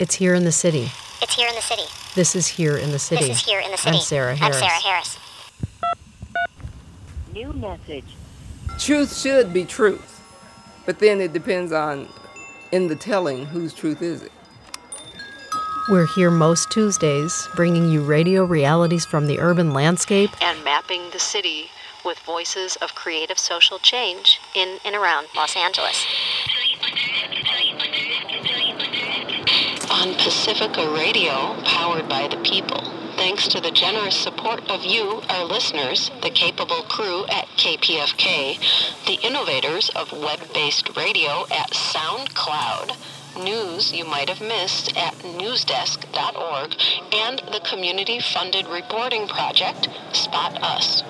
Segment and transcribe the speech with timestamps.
[0.00, 0.90] It's here in the city.
[1.20, 1.82] It's here in the city.
[2.14, 3.26] This is here in the city.
[3.26, 3.96] This is here in the city.
[3.98, 5.18] I'm Sarah I'm Sarah Harris.
[7.34, 8.06] New message.
[8.78, 10.22] Truth should be truth,
[10.86, 12.08] but then it depends on,
[12.72, 14.32] in the telling, whose truth is it.
[15.90, 21.18] We're here most Tuesdays, bringing you radio realities from the urban landscape and mapping the
[21.18, 21.66] city
[22.06, 26.06] with voices of creative social change In and around Los Angeles.
[30.00, 32.80] On Pacifica Radio, powered by the people.
[33.16, 38.56] Thanks to the generous support of you, our listeners, the capable crew at KPFK,
[39.04, 42.96] the innovators of web-based radio at SoundCloud,
[43.44, 46.74] news you might have missed at newsdesk.org,
[47.12, 51.02] and the community-funded reporting project Spot Us.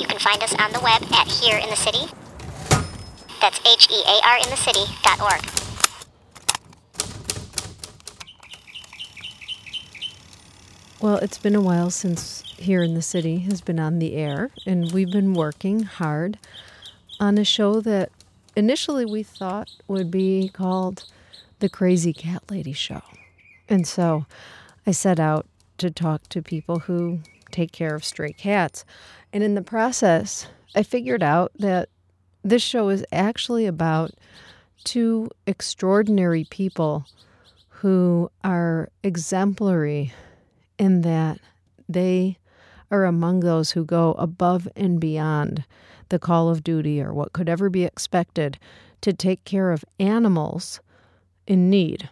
[0.00, 2.12] You can find us on the web at Here in the City.
[3.40, 5.56] That's H E A R in the city dot org.
[11.06, 14.50] Well, it's been a while since Here in the City has been on the air,
[14.66, 16.36] and we've been working hard
[17.20, 18.10] on a show that
[18.56, 21.04] initially we thought would be called
[21.60, 23.02] The Crazy Cat Lady Show.
[23.68, 24.26] And so
[24.84, 25.46] I set out
[25.78, 27.20] to talk to people who
[27.52, 28.84] take care of stray cats.
[29.32, 31.88] And in the process, I figured out that
[32.42, 34.10] this show is actually about
[34.82, 37.06] two extraordinary people
[37.68, 40.12] who are exemplary
[40.78, 41.38] in that
[41.88, 42.38] they
[42.90, 45.64] are among those who go above and beyond
[46.08, 48.58] the call of duty or what could ever be expected
[49.00, 50.80] to take care of animals
[51.46, 52.08] in need,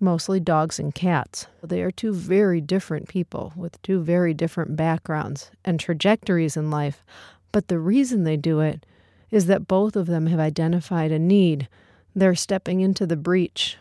[0.00, 1.46] mostly dogs and cats.
[1.62, 7.04] They are two very different people with two very different backgrounds and trajectories in life,
[7.52, 8.84] but the reason they do it
[9.30, 11.68] is that both of them have identified a need.
[12.14, 13.76] They're stepping into the breach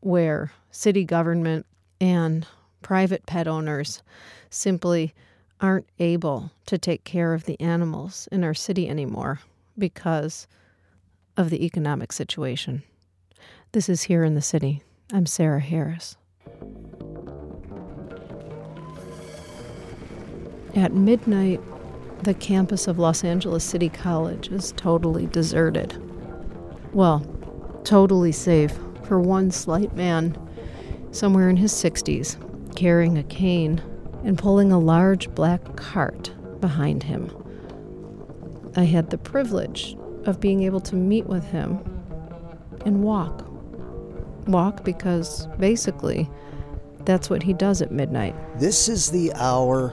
[0.00, 1.66] where city government
[2.00, 2.46] and
[2.82, 4.02] private pet owners
[4.50, 5.14] simply
[5.60, 9.40] aren't able to take care of the animals in our city anymore
[9.78, 10.46] because
[11.36, 12.82] of the economic situation.
[13.72, 14.82] This is Here in the City.
[15.12, 16.16] I'm Sarah Harris.
[20.74, 21.60] At midnight,
[22.22, 25.96] the campus of Los Angeles City College is totally deserted.
[26.92, 27.20] Well,
[27.84, 28.72] totally safe
[29.04, 30.36] for one slight man
[31.12, 32.36] somewhere in his 60s,
[32.80, 33.78] carrying a cane
[34.24, 36.32] and pulling a large black cart
[36.62, 37.30] behind him.
[38.74, 41.78] I had the privilege of being able to meet with him
[42.86, 43.46] and walk.
[44.46, 46.30] Walk because basically
[47.00, 48.34] that's what he does at midnight.
[48.58, 49.90] This is the hour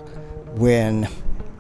[0.56, 1.09] when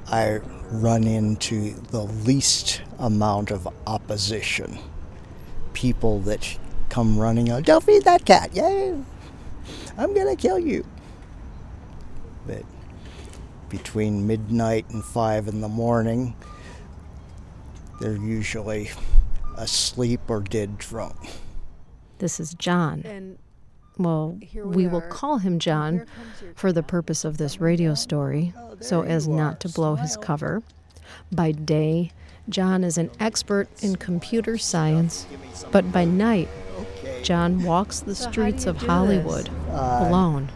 [0.07, 0.37] I
[0.71, 4.79] run into the least amount of opposition.
[5.73, 8.97] People that come running out, don't feed that cat, yay!
[9.97, 10.85] I'm gonna kill you.
[12.47, 12.63] But
[13.69, 16.35] between midnight and five in the morning,
[17.99, 18.89] they're usually
[19.57, 21.15] asleep or dead drunk.
[22.19, 23.01] This is John.
[23.05, 23.37] And
[23.97, 26.05] Well, Here we, we will call him John
[26.55, 30.63] for the purpose of this radio story, so as you not to blow his cover.
[31.31, 32.11] By day,
[32.49, 35.25] John is an expert in computer science,
[35.71, 36.47] but by night,
[37.23, 40.49] John walks the streets of Hollywood alone.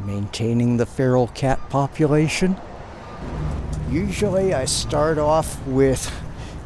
[0.00, 2.56] Maintaining the feral cat population.
[3.90, 6.10] Usually, I start off with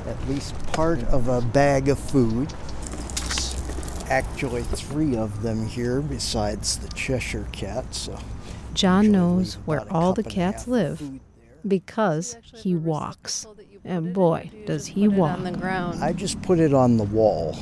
[0.07, 2.53] at least part of a bag of food.
[3.17, 3.57] It's
[4.09, 7.95] actually three of them here, besides the Cheshire cat.
[7.95, 8.19] So
[8.75, 11.21] John knows where all the cup and a half cats live
[11.67, 13.47] because he walks.
[13.85, 15.39] And boy, does he walk.
[15.59, 16.03] ground.
[16.03, 17.57] I just put it on the wall.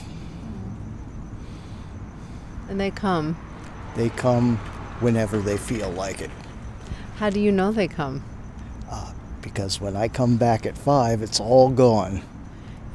[2.69, 3.37] And they come.
[3.95, 4.59] They come
[5.05, 6.31] whenever they feel like it.
[7.17, 8.25] How do you know they come?
[8.91, 9.13] Uh,
[9.43, 12.23] because when I come back at five, it's all gone.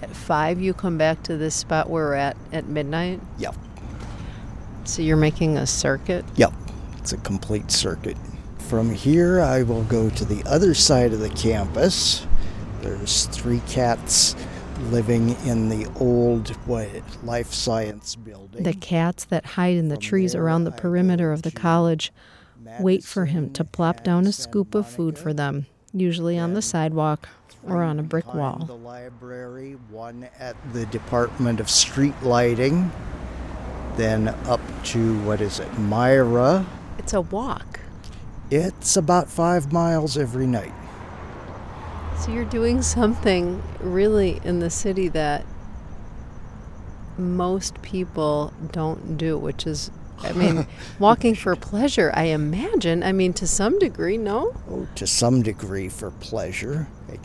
[0.02, 3.22] At five, you come back to this spot where we're at at midnight.
[3.38, 3.56] Yep,
[4.86, 6.26] So you're making a circuit.
[6.36, 6.52] yep.
[6.98, 8.18] It's a complete circuit.
[8.58, 12.26] From here, I will go to the other side of the campus.
[12.82, 14.36] There's three cats
[14.92, 16.90] living in the old what,
[17.24, 18.64] life science building.
[18.64, 22.12] The cats that hide in the From trees there, around the perimeter of the college
[22.80, 26.54] wait for him to plop down a scoop Santa of food for them, usually on
[26.54, 27.30] the sidewalk
[27.64, 28.64] or on a brick wall.
[28.66, 32.92] The library, one at the Department of Street Lighting,
[33.96, 36.66] then up to what is it, Myra.
[36.98, 37.82] It's a walk.
[38.50, 40.74] It's about five miles every night.
[42.20, 45.46] So you're doing something really in the city that
[47.18, 49.90] most people don't do, which is,
[50.20, 50.68] I mean,
[51.00, 53.04] walking for pleasure, I imagine.
[53.04, 54.54] I mean, to some degree, no?
[54.70, 57.18] Oh, to some degree for pleasure, a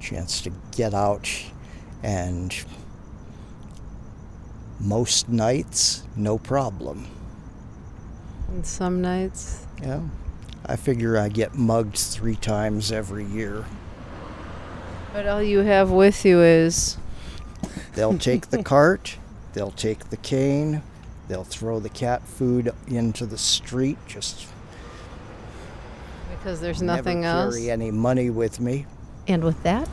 [0.00, 1.28] chance to get out
[2.04, 2.54] and
[4.78, 7.08] most nights, no problem.
[8.48, 10.02] And some nights, Yeah.
[10.64, 13.64] I figure I get mugged three times every year.
[15.16, 16.98] But all you have with you is
[17.94, 19.16] They'll take the cart,
[19.54, 20.82] they'll take the cane,
[21.26, 23.96] they'll throw the cat food into the street.
[24.06, 24.46] Just
[26.28, 27.54] because there's nothing never else.
[27.54, 28.84] carry any money with me.
[29.26, 29.88] And with that,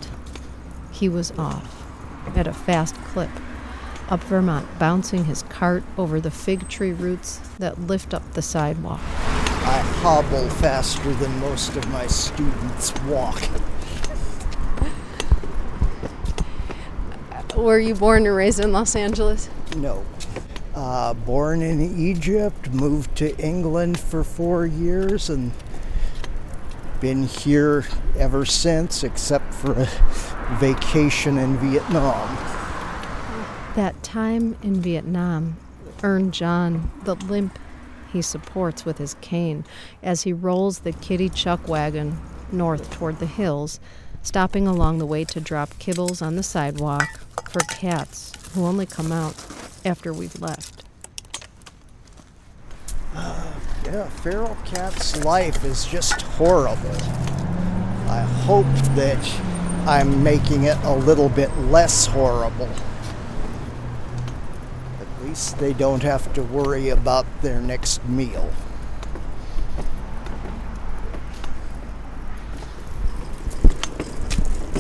[0.91, 1.85] he was off
[2.35, 3.29] at a fast clip
[4.09, 8.99] up Vermont, bouncing his cart over the fig tree roots that lift up the sidewalk.
[8.99, 13.41] I hobble faster than most of my students walk.
[17.63, 19.49] Were you born and raised in Los Angeles?
[19.77, 20.03] No.
[20.75, 25.53] Uh, born in Egypt, moved to England for four years, and
[26.99, 27.85] been here
[28.17, 32.35] ever since, except for a vacation in Vietnam.
[33.77, 35.55] That time in Vietnam
[36.03, 37.57] earned John the limp
[38.11, 39.63] he supports with his cane
[40.03, 42.19] as he rolls the kitty chuck wagon
[42.51, 43.79] north toward the hills,
[44.23, 47.07] stopping along the way to drop kibbles on the sidewalk
[47.49, 49.35] for cats who only come out
[49.85, 50.83] after we've left.
[53.15, 53.53] Uh,
[53.85, 56.95] yeah, feral cat's life is just horrible.
[58.09, 58.65] I hope
[58.95, 59.23] that
[59.87, 62.69] I'm making it a little bit less horrible.
[64.99, 68.51] At least they don't have to worry about their next meal.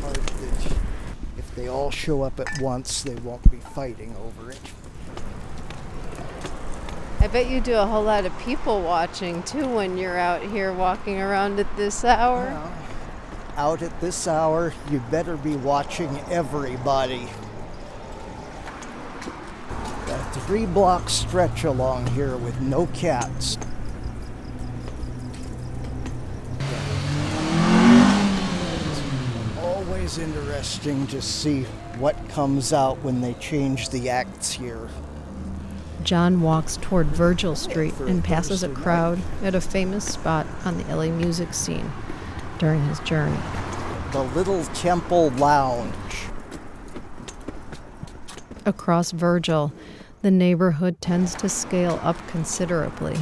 [0.01, 0.71] Hard that
[1.37, 4.59] if they all show up at once, they won't be fighting over it.
[7.21, 10.73] I bet you do a whole lot of people watching too when you're out here
[10.73, 12.49] walking around at this hour.
[13.55, 17.29] out at this hour, you better be watching everybody.
[20.07, 23.57] A three block stretch along here with no cats.
[30.02, 31.63] It's always interesting to see
[31.97, 34.87] what comes out when they change the acts here.
[36.03, 40.95] John walks toward Virgil Street and passes a crowd at a famous spot on the
[40.95, 41.89] LA music scene
[42.59, 43.39] during his journey.
[44.11, 45.93] The Little Temple Lounge.
[48.65, 49.71] Across Virgil,
[50.21, 53.17] the neighborhood tends to scale up considerably.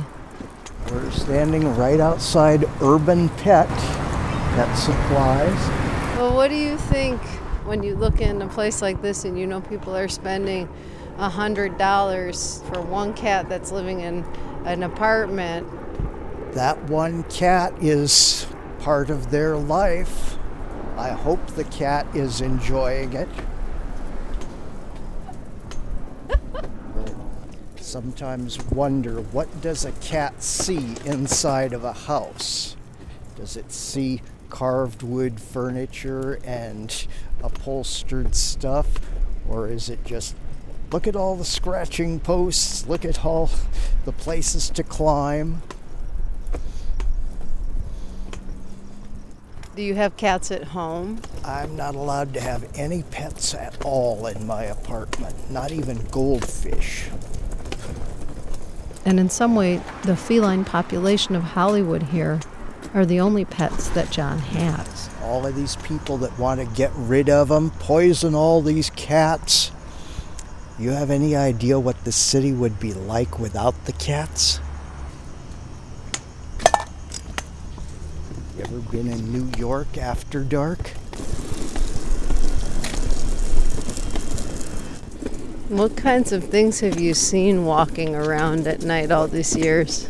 [0.92, 5.81] We're standing right outside Urban Pet, Pet Supplies.
[6.32, 7.22] What do you think
[7.66, 10.70] when you look in a place like this and you know people are spending
[11.18, 14.24] a hundred dollars for one cat that's living in
[14.64, 15.68] an apartment?
[16.54, 18.48] That one cat is
[18.80, 20.38] part of their life.
[20.98, 23.30] I hope the cat is enjoying it.
[27.76, 32.78] Sometimes wonder what does a cat see inside of a house?
[33.36, 37.08] Does it see carved wood furniture and
[37.42, 39.00] upholstered stuff
[39.50, 40.36] or is it just
[40.92, 43.50] look at all the scratching posts, look at all
[44.06, 45.64] the places to climb?
[49.74, 51.22] Do you have cats at home?
[51.46, 57.08] I'm not allowed to have any pets at all in my apartment, not even goldfish.
[59.06, 62.42] And in some way, the feline population of Hollywood here
[62.94, 65.10] are the only pets that John has.
[65.24, 69.72] All of these people that want to get rid of them, poison all these cats.
[70.78, 74.60] You have any idea what the city would be like without the cats?
[78.58, 80.90] You ever been in New York after dark?
[85.70, 90.10] What kinds of things have you seen walking around at night all these years?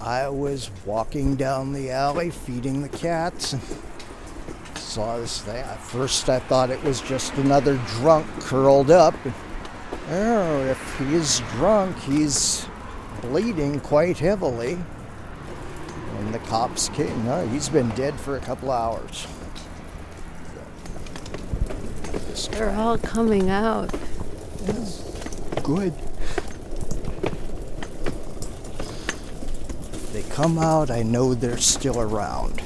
[0.00, 3.62] I was walking down the alley feeding the cats and
[4.76, 5.56] saw this thing.
[5.56, 9.14] At first, I thought it was just another drunk curled up.
[10.08, 12.66] Oh, if he's drunk, he's
[13.20, 14.74] bleeding quite heavily.
[14.74, 19.26] When the cops came, no, he's been dead for a couple hours.
[22.50, 23.90] They're all coming out.
[25.62, 25.94] Good.
[29.92, 32.62] If they come out, I know they're still around.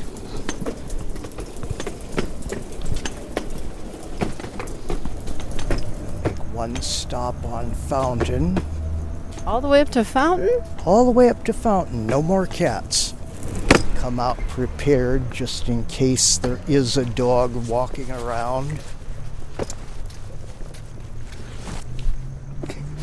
[6.24, 8.58] Make one stop on Fountain,
[9.44, 10.62] All the way up to Fountain?
[10.86, 12.06] all the way up to Fountain.
[12.06, 13.12] No more cats.
[13.96, 18.78] Come out prepared just in case there is a dog walking around.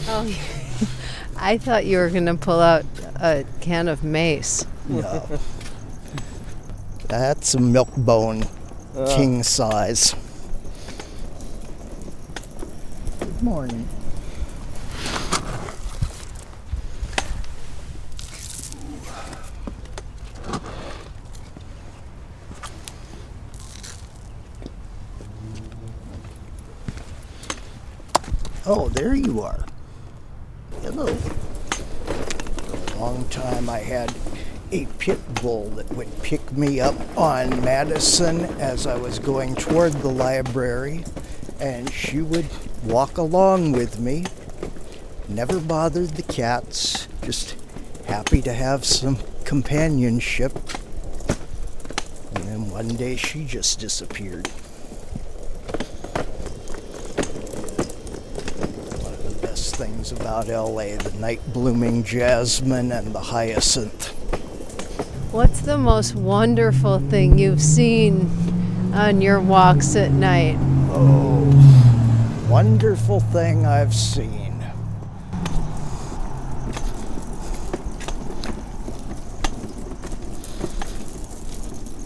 [0.07, 0.60] Oh,
[1.43, 4.63] I thought you were going to pull out a can of mace.
[4.87, 5.27] No.
[7.07, 8.43] That's a milk bone,
[8.95, 9.15] uh.
[9.15, 10.13] king size.
[13.19, 13.87] Good morning.
[28.67, 29.65] Oh, there you are.
[30.81, 31.07] Hello.
[31.13, 34.13] For a long time, I had
[34.71, 39.93] a pit bull that would pick me up on Madison as I was going toward
[39.93, 41.03] the library,
[41.59, 42.45] and she would
[42.83, 44.25] walk along with me.
[45.27, 47.55] Never bothered the cats, just
[48.05, 50.55] happy to have some companionship.
[52.35, 54.45] And then one day she just disappeared.
[59.01, 64.07] One of the best things about LA the night blooming jasmine and the hyacinth.
[65.31, 68.27] What's the most wonderful thing you've seen
[68.95, 70.57] on your walks at night?
[70.89, 71.45] Oh,
[72.49, 74.51] wonderful thing I've seen.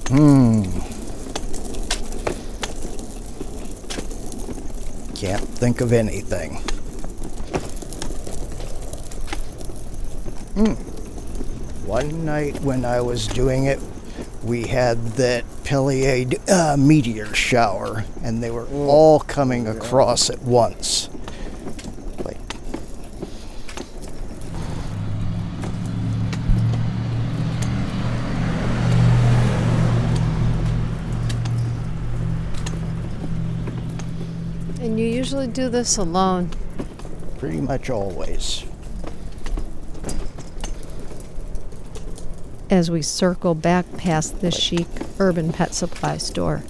[0.09, 0.63] Hmm.
[5.15, 6.61] Can't think of anything.
[10.55, 10.71] Hmm.
[11.85, 13.79] One night when I was doing it,
[14.41, 21.09] we had that Peleid uh, meteor shower, and they were all coming across at once.
[22.23, 22.37] Like,
[34.79, 36.51] And you usually do this alone.
[37.37, 38.63] pretty much always.
[42.75, 46.61] As we circle back past the chic urban pet supply store,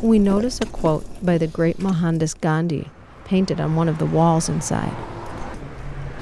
[0.00, 2.88] we notice a quote by the great Mohandas Gandhi
[3.26, 4.96] painted on one of the walls inside.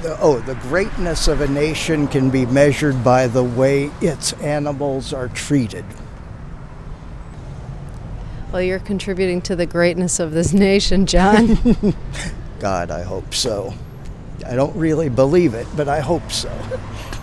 [0.01, 5.13] The, oh, the greatness of a nation can be measured by the way its animals
[5.13, 5.85] are treated.
[8.51, 11.57] Well, you're contributing to the greatness of this nation, John.
[12.59, 13.75] God, I hope so.
[14.45, 16.51] I don't really believe it, but I hope so.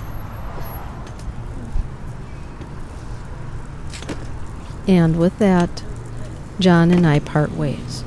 [4.86, 5.82] and with that,
[6.58, 8.04] John and I part ways.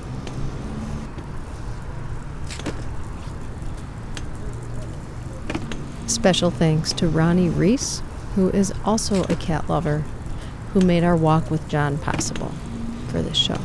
[6.08, 8.02] Special thanks to Ronnie Reese,
[8.36, 10.04] who is also a cat lover,
[10.74, 12.52] who made our walk with John possible
[13.08, 13.60] for this show.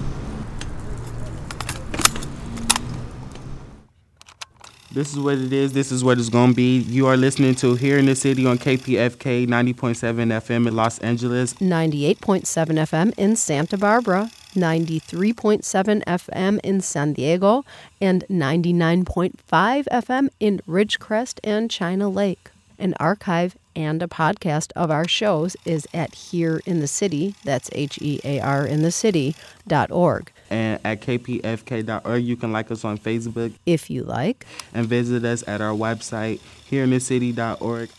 [4.92, 5.72] This is what it is.
[5.72, 6.78] This is what it's going to be.
[6.78, 11.54] You are listening to Here in the City on KPFK 90.7 FM in Los Angeles.
[11.54, 17.64] 98.7 FM in Santa Barbara, 93.7 FM in San Diego,
[18.00, 22.50] and 99.5 FM in Ridgecrest and China Lake.
[22.76, 27.70] An archive and a podcast of our shows is at Here in the City, that's
[27.72, 29.34] H E A R in the City,
[29.66, 30.30] dot org.
[30.50, 34.44] And at kpfk.org, you can like us on Facebook If you like,
[34.74, 37.90] and visit us at our website, hereinthecity.org.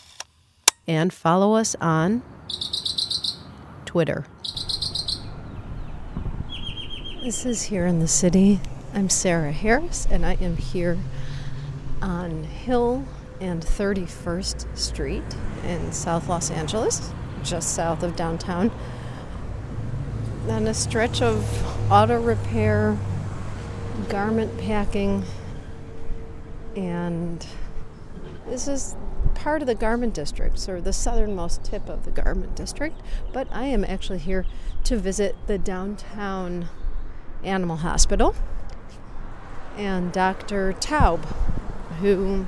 [0.87, 2.21] and follow us on
[3.85, 4.25] Twitter.
[7.23, 8.59] This is Here in the City.
[8.93, 10.97] I'm Sarah Harris, and I am here
[12.01, 13.05] on Hill
[13.41, 15.23] and 31st Street
[15.65, 17.11] in South Los Angeles,
[17.43, 18.71] just south of downtown,
[20.47, 22.97] on a stretch of auto repair,
[24.09, 25.23] garment packing,
[26.75, 27.45] and
[28.47, 28.95] this is
[29.33, 33.01] part of the garment district, or the southernmost tip of the garment district.
[33.33, 34.45] But I am actually here
[34.83, 36.67] to visit the downtown
[37.43, 38.35] animal hospital
[39.77, 40.73] and Dr.
[40.73, 41.25] Taub,
[42.01, 42.45] who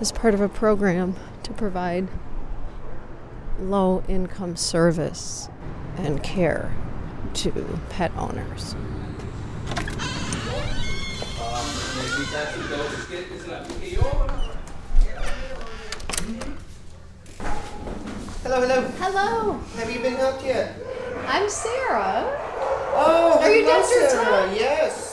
[0.00, 2.08] is part of a program to provide
[3.60, 5.48] low income service
[5.96, 6.74] and care
[7.34, 8.74] to pet owners.
[18.42, 18.82] Hello, hello.
[18.98, 20.74] Hello, Have you been helped yet?
[21.26, 22.24] I'm Sarah.
[22.92, 24.08] Oh, Are you hello, Dr.
[24.08, 24.46] Sarah.
[24.46, 24.54] Tom?
[24.54, 25.09] Yes.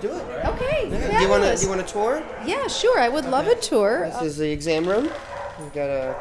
[0.00, 0.46] Do it.
[0.46, 0.88] Okay.
[0.88, 1.56] Do you want to?
[1.56, 2.22] Do you want a tour?
[2.44, 2.98] Yeah, sure.
[3.00, 4.08] I would love a tour.
[4.08, 5.10] This is the exam room.
[5.60, 6.14] We've got a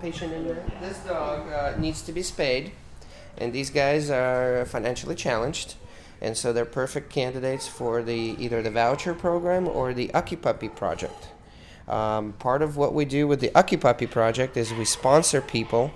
[0.00, 0.62] patient in there.
[0.80, 2.72] This dog uh, needs to be spayed,
[3.36, 5.74] and these guys are financially challenged,
[6.22, 11.28] and so they're perfect candidates for the either the voucher program or the Puppy project.
[11.88, 15.92] Um, part of what we do with the Puppy project is we sponsor people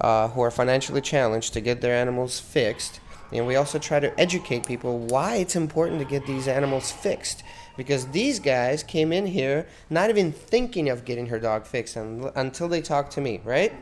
[0.00, 3.00] uh, who are financially challenged to get their animals fixed.
[3.32, 7.42] And we also try to educate people why it's important to get these animals fixed.
[7.76, 12.32] Because these guys came in here not even thinking of getting her dog fixed un-
[12.34, 13.72] until they talked to me, right?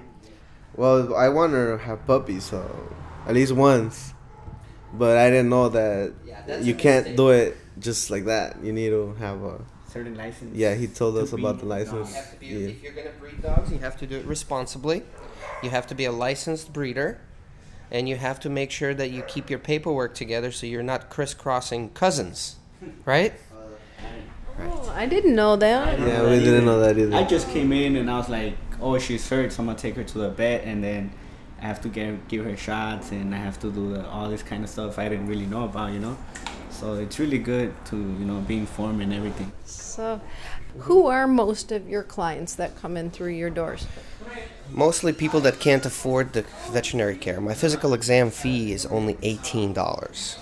[0.74, 2.88] Well, I want her to have puppies, so
[3.26, 4.12] at least once.
[4.92, 8.62] But I didn't know that Yeah, you can't do it just like that.
[8.62, 9.60] You need to have a.
[9.88, 10.54] certain license.
[10.54, 12.10] Yeah, he told to us about the license.
[12.10, 12.68] You have to be, Yeah.
[12.68, 15.04] If you're going to breed dogs, you have to do it responsibly.
[15.62, 17.20] You have to be a licensed breeder.
[17.90, 21.08] And you have to make sure that you keep your paperwork together so you're not
[21.08, 22.56] crisscrossing cousins,
[23.04, 23.32] right?
[24.58, 25.98] Oh, I didn't know that.
[25.98, 27.14] Yeah, we didn't know that either.
[27.14, 29.96] I just came in and I was like, oh, she's hurt, so I'm gonna take
[29.96, 31.12] her to the vet, and then
[31.60, 34.42] I have to get give her shots, and I have to do the, all this
[34.42, 36.16] kind of stuff I didn't really know about, you know.
[36.70, 39.52] So it's really good to you know be informed and everything.
[39.64, 40.20] So,
[40.80, 43.86] who are most of your clients that come in through your doors?
[44.70, 47.40] Mostly people that can't afford the veterinary care.
[47.40, 50.38] My physical exam fee is only $18.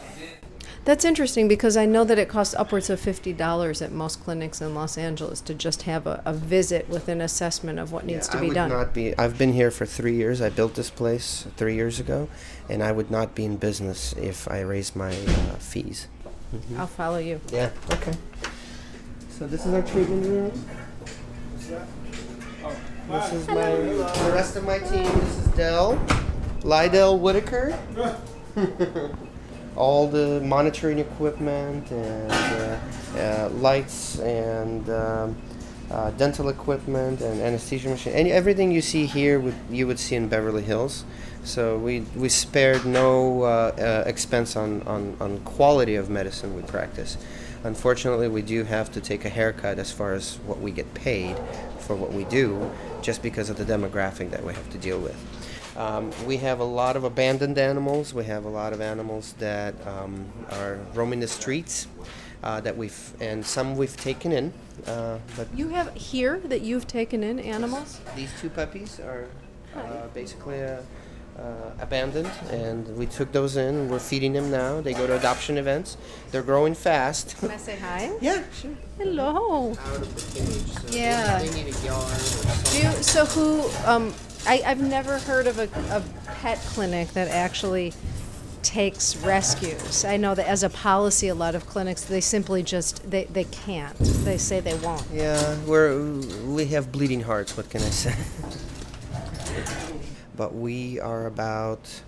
[0.84, 4.74] That's interesting because I know that it costs upwards of $50 at most clinics in
[4.74, 8.36] Los Angeles to just have a, a visit with an assessment of what needs to
[8.38, 8.68] be I would done.
[8.68, 9.16] not be.
[9.16, 10.42] I've been here for three years.
[10.42, 12.28] I built this place three years ago,
[12.68, 16.06] and I would not be in business if I raised my uh, fees.
[16.76, 17.40] I'll follow you.
[17.50, 17.70] Yeah.
[17.90, 18.12] Okay.
[19.30, 20.66] So this is our treatment room.
[23.08, 25.02] This is my the rest of my team.
[25.02, 26.02] This is Dell,
[26.62, 27.78] Lydell Whitaker.
[29.76, 32.78] All the monitoring equipment and uh,
[33.18, 35.36] uh, lights and um,
[35.90, 38.14] uh, dental equipment and anesthesia machine.
[38.14, 41.04] Any everything you see here would you would see in Beverly Hills.
[41.44, 46.62] So we, we spared no uh, uh, expense on, on, on quality of medicine we
[46.62, 47.18] practice.
[47.64, 51.36] Unfortunately, we do have to take a haircut as far as what we get paid
[51.84, 52.70] for what we do,
[53.02, 55.16] just because of the demographic that we have to deal with.
[55.76, 58.14] Um, we have a lot of abandoned animals.
[58.14, 61.86] We have a lot of animals that um, are roaming the streets.
[62.42, 64.52] Uh, that we've and some we've taken in,
[64.86, 68.00] uh, but You have here that you've taken in animals?
[68.14, 69.28] these two puppies are
[69.74, 70.82] uh, basically uh,
[71.38, 73.88] uh, abandoned, and we took those in.
[73.88, 74.80] We're feeding them now.
[74.80, 75.96] They go to adoption events.
[76.30, 77.36] They're growing fast.
[77.38, 78.12] Can I say hi?
[78.20, 78.70] yeah, sure.
[78.98, 79.70] Hello.
[79.72, 80.90] Out of the cage.
[80.90, 81.38] So Yeah.
[81.40, 82.12] They need a yard.
[82.12, 83.68] Or Do you, so who?
[83.86, 84.14] Um,
[84.46, 86.02] I, I've never heard of a, a
[86.34, 87.92] pet clinic that actually
[88.62, 90.04] takes rescues.
[90.04, 93.44] I know that as a policy, a lot of clinics they simply just they, they
[93.44, 93.96] can't.
[93.98, 95.04] They say they won't.
[95.12, 96.02] Yeah, we're
[96.46, 97.56] we have bleeding hearts.
[97.56, 98.14] What can I say?
[100.36, 102.02] but we are about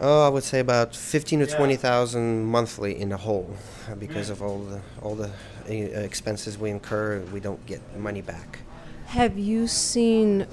[0.00, 3.56] oh, I would say about fifteen to twenty thousand monthly in the hole,
[3.98, 5.30] because of all the all the
[5.68, 7.20] uh, expenses we incur.
[7.32, 8.60] We don't get money back.
[9.06, 10.46] Have you seen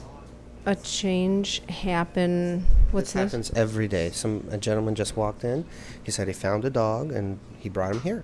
[0.65, 4.09] a change happen with This happens every day.
[4.11, 5.65] Some a gentleman just walked in.
[6.03, 8.23] He said he found a dog and he brought him here.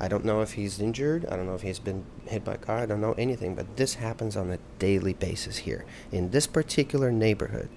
[0.00, 1.26] I don't know if he's injured.
[1.26, 2.78] I don't know if he's been hit by a car.
[2.78, 3.54] I don't know anything.
[3.54, 7.68] But this happens on a daily basis here in this particular neighborhood.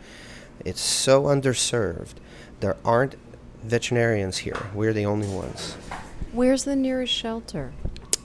[0.64, 2.16] It's so underserved.
[2.60, 3.16] There aren't
[3.64, 4.68] veterinarians here.
[4.74, 5.74] We're the only ones.
[6.32, 7.74] Where's the nearest shelter?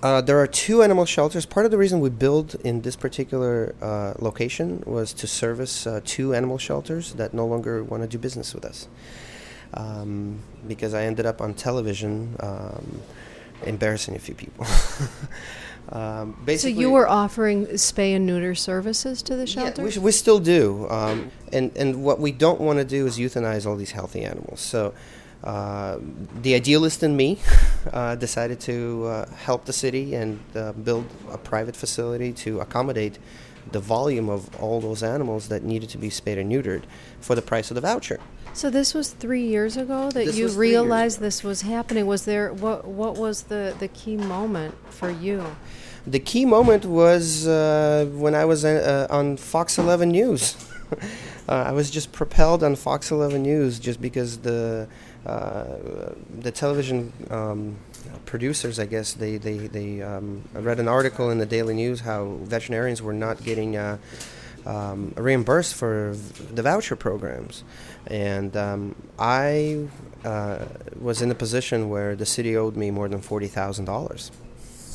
[0.03, 1.47] Uh, there are two animal shelters.
[1.47, 6.01] Part of the reason we built in this particular uh, location was to service uh,
[6.05, 8.89] two animal shelters that no longer want to do business with us.
[9.75, 13.03] Um, because I ended up on television um,
[13.65, 14.67] embarrassing a few people.
[15.91, 19.83] um, So you were offering spay and neuter services to the yeah, shelter?
[19.83, 20.89] we, we still do.
[20.91, 24.61] Um, and, and what we don't want to do is euthanize all these healthy animals.
[24.61, 24.95] So
[25.45, 25.99] uh,
[26.43, 27.39] the idealist in me
[27.93, 33.19] uh, decided to uh, help the city and uh, build a private facility to accommodate
[33.71, 36.83] the volume of all those animals that needed to be spayed and neutered
[37.21, 38.21] for the price of the voucher.
[38.57, 41.61] So this was three years ago that This you was three years realized this was
[41.61, 42.07] happening.
[42.07, 42.87] Was there what?
[42.87, 45.45] What was the the key moment for you?
[46.07, 50.57] The key moment was uh, when I was uh, on Fox 11 News.
[51.49, 54.89] uh, I was just propelled on Fox 11 News just because the
[55.27, 55.65] uh,
[56.41, 57.77] the television um,
[58.25, 62.39] producers, I guess, they they they um, read an article in the Daily News how
[62.45, 63.77] veterinarians were not getting.
[64.67, 66.17] Um, reimbursed for
[66.53, 67.63] the voucher programs.
[68.09, 69.87] And um, I
[70.25, 70.65] uh,
[71.01, 74.31] was in a position where the city owed me more than $40,000.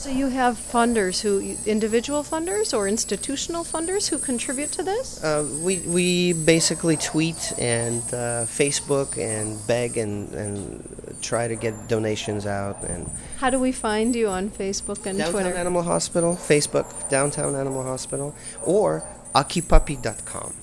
[0.02, 5.24] So you have funders who, individual funders or institutional funders who contribute to this?
[5.24, 11.88] Uh, we, we basically tweet and uh, Facebook and beg and, and try to get
[11.88, 12.84] donations out.
[12.84, 15.50] And How do we find you on Facebook and Downtown Twitter?
[15.50, 19.04] Downtown Animal Hospital, Facebook, Downtown Animal Hospital, or
[19.36, 20.54] Occupuppy.com.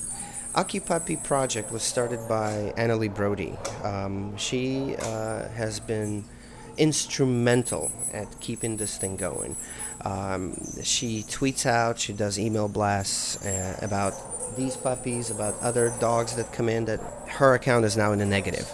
[0.54, 3.56] Occupuppy project was started by Annalie Brody.
[3.84, 6.24] Um, she uh, has been
[6.76, 9.56] instrumental at keeping this thing going.
[10.04, 14.14] Um, she tweets out, she does email blasts uh, about
[14.56, 16.84] these puppies, about other dogs that come in.
[16.86, 18.70] That her account is now in the negative.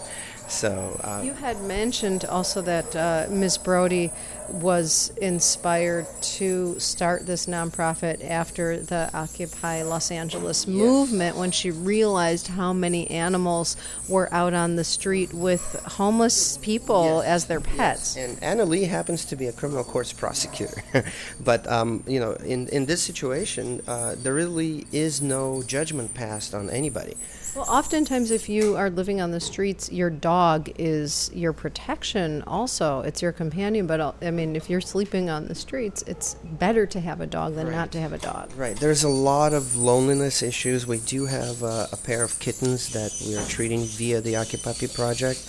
[0.48, 3.58] So uh, You had mentioned also that uh, Ms.
[3.58, 4.12] Brody
[4.48, 12.48] was inspired to start this nonprofit after the Occupy Los Angeles movement when she realized
[12.48, 13.76] how many animals
[14.08, 18.16] were out on the street with homeless people as their pets.
[18.16, 20.82] And Anna Lee happens to be a criminal courts prosecutor.
[21.40, 26.54] but, um, you know, in, in this situation, uh, there really is no judgment passed
[26.54, 27.16] on anybody.
[27.54, 32.42] Well, oftentimes, if you are living on the streets, your dog is your protection.
[32.48, 33.86] Also, it's your companion.
[33.86, 37.26] But uh, I mean, if you're sleeping on the streets, it's better to have a
[37.26, 38.52] dog than not to have a dog.
[38.56, 38.76] Right.
[38.76, 40.86] There's a lot of loneliness issues.
[40.86, 44.94] We do have uh, a pair of kittens that we are treating via the Occupuppy
[44.94, 45.40] project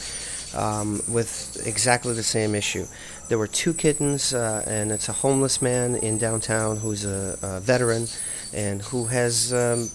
[0.55, 2.85] um, with exactly the same issue.
[3.27, 7.59] There were two kittens, uh, and it's a homeless man in downtown who's a, a
[7.59, 8.07] veteran
[8.53, 9.89] and who has um,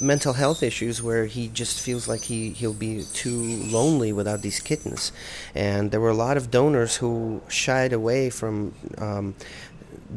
[0.00, 4.60] mental health issues where he just feels like he, he'll be too lonely without these
[4.60, 5.12] kittens.
[5.54, 9.34] And there were a lot of donors who shied away from um,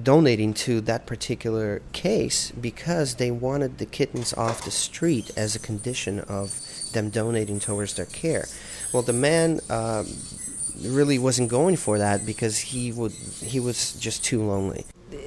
[0.02, 5.60] donating to that particular case because they wanted the kittens off the street as a
[5.60, 6.60] condition of
[6.94, 8.46] them donating towards their care.
[8.94, 10.08] Well, the man um,
[10.82, 14.86] really wasn't going for that because he would he was just too lonely.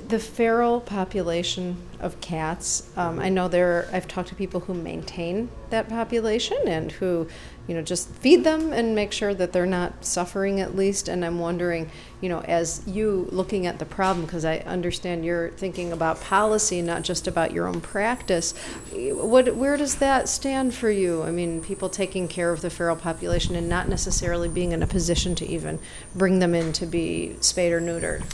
[0.09, 2.89] The feral population of cats.
[2.97, 3.89] Um, I know there.
[3.93, 7.27] I've talked to people who maintain that population and who,
[7.67, 11.09] you know, just feed them and make sure that they're not suffering at least.
[11.09, 15.51] And I'm wondering, you know, as you looking at the problem, because I understand you're
[15.51, 18.55] thinking about policy, not just about your own practice.
[18.93, 21.23] What, where does that stand for you?
[21.23, 24.87] I mean, people taking care of the feral population and not necessarily being in a
[24.87, 25.79] position to even
[26.15, 28.25] bring them in to be spayed or neutered.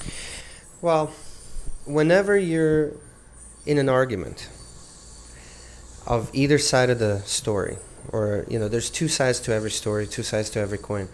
[0.81, 1.13] Well,
[1.85, 2.93] whenever you're
[3.67, 4.49] in an argument
[6.07, 7.77] of either side of the story,
[8.13, 11.09] or you know, there's two sides to every story, two sides to every coin.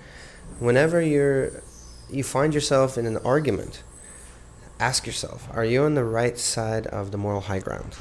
[0.59, 1.63] Whenever you're
[2.11, 3.83] you find yourself in an argument,
[4.81, 7.97] ask yourself, are you on the right side of the moral high ground?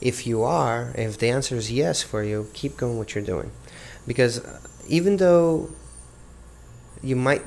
[0.00, 3.50] If you are, if the answer is yes for you, keep going what you're doing.
[4.06, 4.40] Because
[4.88, 5.70] even though
[7.02, 7.42] you might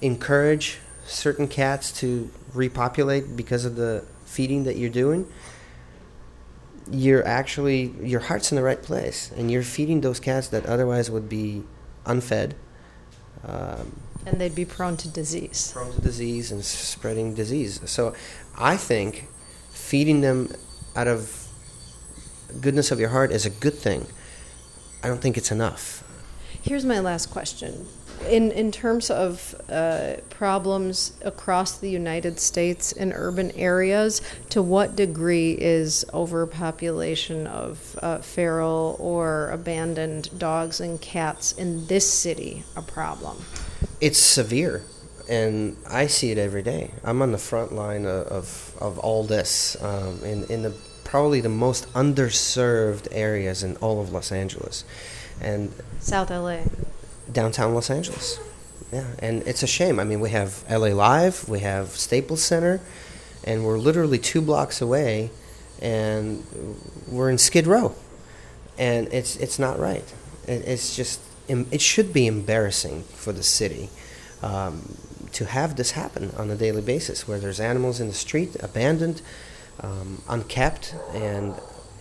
[0.00, 5.26] encourage certain cats to repopulate because of the feeding that you're doing,
[6.90, 11.10] you're actually your heart's in the right place, and you're feeding those cats that otherwise
[11.10, 11.62] would be
[12.06, 12.54] unfed,
[13.46, 15.70] um, And they'd be prone to disease.
[15.72, 17.80] prone to disease and spreading disease.
[17.86, 18.14] So,
[18.58, 19.28] I think
[19.70, 20.50] feeding them
[20.96, 21.48] out of
[22.60, 24.06] goodness of your heart is a good thing.
[25.02, 26.02] I don't think it's enough.
[26.62, 27.86] Here's my last question.
[28.28, 34.96] In, in terms of uh, problems across the United States in urban areas, to what
[34.96, 42.82] degree is overpopulation of uh, feral or abandoned dogs and cats in this city a
[42.82, 43.36] problem?
[44.00, 44.82] It's severe,
[45.28, 46.92] and I see it every day.
[47.02, 51.40] I'm on the front line of, of, of all this um, in, in the probably
[51.40, 54.84] the most underserved areas in all of Los Angeles.
[55.40, 56.62] And South LA.
[57.34, 58.38] Downtown Los Angeles.
[58.92, 59.98] Yeah, and it's a shame.
[59.98, 62.80] I mean, we have LA Live, we have Staples Center,
[63.42, 65.30] and we're literally two blocks away,
[65.82, 66.44] and
[67.08, 67.94] we're in Skid Row,
[68.78, 70.04] and it's it's not right.
[70.46, 73.90] It, it's just it should be embarrassing for the city.
[74.42, 74.96] Um,
[75.32, 79.20] to have this happen on a daily basis, where there's animals in the street, abandoned,
[79.80, 81.54] um, unkept, and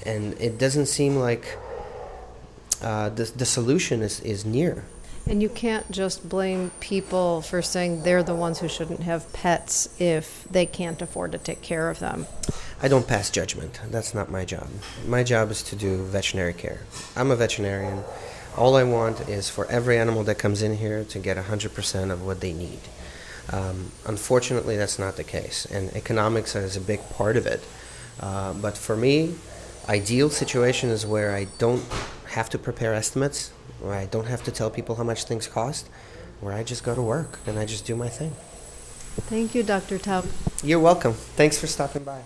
[0.06, 1.58] and it doesn't seem like
[2.82, 4.84] uh, the, the solution is, is near.
[5.26, 9.90] And you can't just blame people for saying they're the ones who shouldn't have pets
[10.00, 12.28] if they can't afford to take care of them.
[12.82, 13.80] I don't pass judgment.
[13.90, 14.68] That's not my job.
[15.08, 16.82] My job is to do veterinary care.
[17.16, 18.04] I'm a veterinarian.
[18.58, 22.26] All I want is for every animal that comes in here to get 100% of
[22.26, 22.80] what they need.
[23.52, 27.62] Um, unfortunately, that's not the case, and economics is a big part of it.
[28.20, 29.36] Uh, but for me,
[29.90, 31.84] ideal situation is where I don't
[32.34, 35.88] have to prepare estimates, where I don't have to tell people how much things cost,
[36.42, 38.32] where I just go to work and I just do my thing.
[39.30, 40.00] Thank you, Dr.
[40.00, 40.26] Taub.
[40.64, 41.14] You're welcome.
[41.14, 42.22] Thanks for stopping by.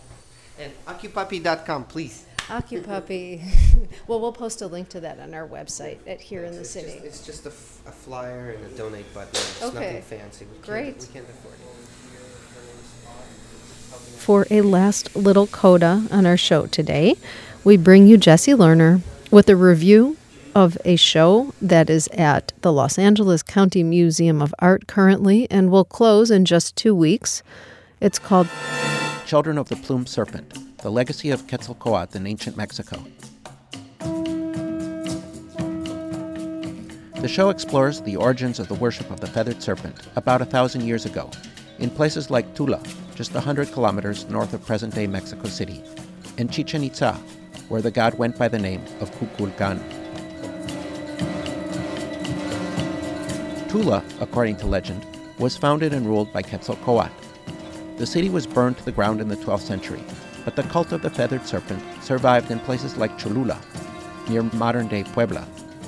[0.57, 2.25] And occupuppy.com, please.
[2.47, 3.43] Occupuppy.
[4.07, 6.69] well, we'll post a link to that on our website at Here in the it's
[6.69, 6.93] City.
[6.93, 9.31] Just, it's just a, f- a flyer and a donate button.
[9.31, 9.75] It's Okay.
[9.75, 10.45] nothing fancy.
[10.45, 10.85] We Great.
[10.85, 11.59] Can't, we can't afford it.
[14.17, 17.15] For a last little coda on our show today,
[17.65, 20.17] we bring you Jesse Lerner with a review
[20.55, 25.69] of a show that is at the Los Angeles County Museum of Art currently and
[25.69, 27.43] will close in just two weeks.
[27.99, 28.47] It's called
[29.25, 33.03] Children of the Plumed Serpent, the legacy of Quetzalcoatl in ancient Mexico.
[37.21, 40.81] The show explores the origins of the worship of the feathered serpent about a thousand
[40.87, 41.29] years ago
[41.79, 42.81] in places like Tula,
[43.15, 45.83] just a hundred kilometers north of present day Mexico City,
[46.37, 47.19] and Chichen Itza,
[47.69, 49.79] where the god went by the name of Kukulkan.
[53.69, 55.05] Tula, according to legend,
[55.39, 57.11] was founded and ruled by Quetzalcoatl.
[57.97, 60.03] The city was burned to the ground in the 12th century,
[60.45, 63.59] but the cult of the feathered serpent survived in places like Cholula,
[64.29, 65.45] near modern day Puebla,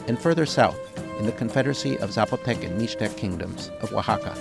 [0.08, 0.78] and further south
[1.20, 4.36] in the Confederacy of Zapotec and Mixtec kingdoms of Oaxaca.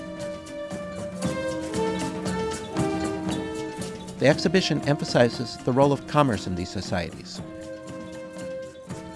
[4.19, 7.41] The exhibition emphasizes the role of commerce in these societies.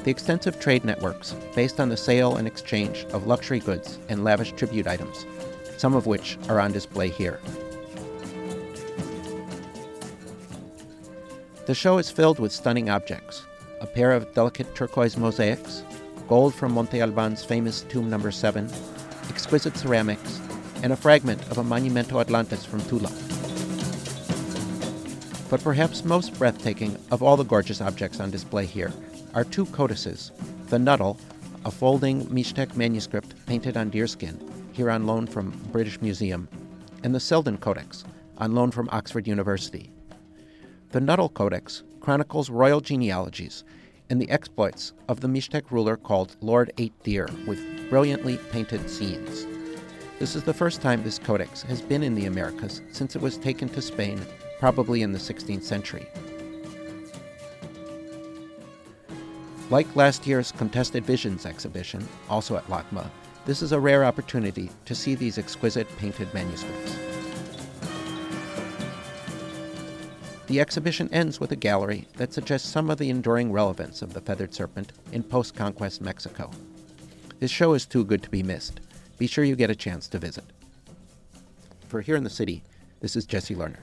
[0.05, 4.53] The extensive trade networks based on the sale and exchange of luxury goods and lavish
[4.53, 5.27] tribute items,
[5.77, 7.41] some of which are on display here.
[11.67, 13.45] The show is filled with stunning objects
[13.81, 15.83] a pair of delicate turquoise mosaics,
[16.29, 18.71] gold from Monte Alban's famous Tomb Number 7,
[19.29, 20.41] exquisite ceramics,
[20.85, 23.11] and a fragment of a Monumento Atlantis from Tula.
[25.53, 28.91] But perhaps most breathtaking of all the gorgeous objects on display here
[29.35, 30.33] are two codices
[30.69, 31.19] the Nuttall,
[31.67, 34.41] a folding Mixtec manuscript painted on deerskin,
[34.73, 36.49] here on loan from British Museum,
[37.05, 38.03] and the Selden Codex,
[38.38, 39.93] on loan from Oxford University.
[40.88, 43.62] The Nuttall Codex chronicles royal genealogies
[44.09, 47.61] and the exploits of the Mixtec ruler called Lord Eight Deer, with
[47.91, 49.47] brilliantly painted scenes.
[50.19, 53.37] This is the first time this codex has been in the Americas since it was
[53.37, 54.19] taken to Spain,
[54.62, 56.07] probably in the 16th century.
[59.70, 63.11] Like last year's Contested Visions exhibition, also at LACMA,
[63.44, 66.96] this is a rare opportunity to see these exquisite painted manuscripts.
[70.46, 74.20] The exhibition ends with a gallery that suggests some of the enduring relevance of the
[74.20, 76.53] feathered serpent in post conquest Mexico.
[77.40, 78.79] This show is too good to be missed.
[79.18, 80.44] Be sure you get a chance to visit.
[81.88, 82.62] For Here in the City,
[83.01, 83.81] this is Jesse Lerner.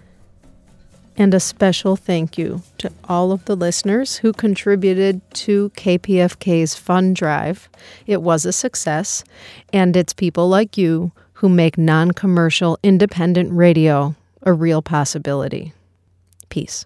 [1.19, 7.17] And a special thank you to all of the listeners who contributed to KPFK's fund
[7.17, 7.67] drive.
[8.07, 9.25] It was a success,
[9.73, 15.73] and it's people like you who make non commercial independent radio a real possibility.
[16.47, 16.85] Peace.